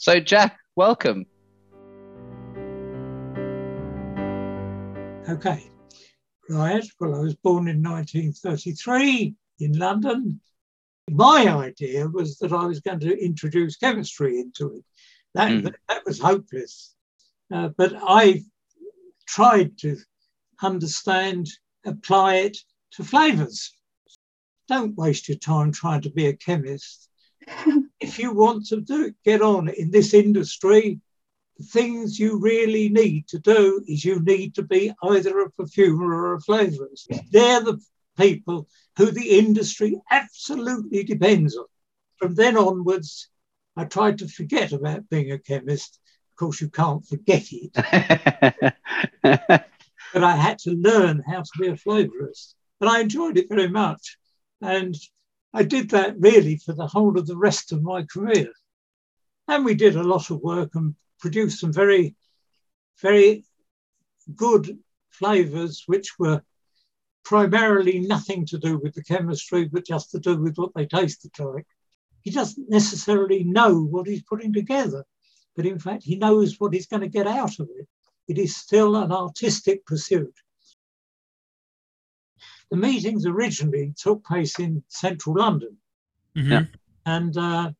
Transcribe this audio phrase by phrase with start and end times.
[0.00, 1.26] So, Jack, welcome.
[5.28, 5.68] Okay.
[6.48, 6.84] Right.
[7.00, 10.40] Well, I was born in 1933 in London.
[11.10, 14.84] My idea was that I was going to introduce chemistry into it.
[15.34, 15.64] That, mm.
[15.64, 16.94] that, that, was hopeless.
[17.52, 18.44] Uh, but I
[19.26, 19.96] tried to
[20.62, 21.48] understand,
[21.84, 22.56] apply it
[22.92, 23.72] to flavours.
[24.68, 27.08] Don't waste your time trying to be a chemist.
[28.00, 31.00] if you want to do get on in this industry,
[31.56, 36.14] the things you really need to do is you need to be either a perfumer
[36.14, 37.06] or a flavorist.
[37.30, 37.80] They're the
[38.16, 41.66] people who the industry absolutely depends on.
[42.16, 43.28] From then onwards,
[43.76, 45.98] I tried to forget about being a chemist.
[46.32, 47.72] Of course, you can't forget it.
[49.22, 52.54] but I had to learn how to be a flavorist.
[52.80, 54.18] And I enjoyed it very much.
[54.60, 54.96] And
[55.52, 58.52] I did that really for the whole of the rest of my career.
[59.46, 62.14] And we did a lot of work and produced some very,
[63.00, 63.44] very
[64.34, 64.78] good
[65.10, 66.42] flavors, which were
[67.24, 71.30] primarily nothing to do with the chemistry, but just to do with what they tasted
[71.38, 71.66] like.
[72.22, 75.04] He doesn't necessarily know what he's putting together,
[75.56, 77.88] but in fact, he knows what he's going to get out of it.
[78.28, 80.34] It is still an artistic pursuit.
[82.70, 85.76] The meetings originally took place in central London,
[86.36, 86.64] mm-hmm.
[87.06, 87.72] and uh,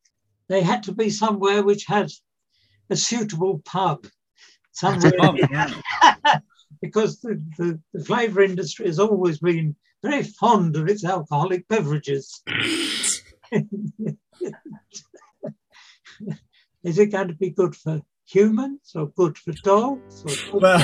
[0.48, 2.10] they had to be somewhere which had
[2.90, 4.06] a suitable pub
[4.72, 5.12] somewhere.
[6.80, 12.42] because the, the, the flavour industry has always been very fond of its alcoholic beverages.
[16.84, 20.24] Is it going to be good for humans or good for dogs?
[20.52, 20.78] Or well,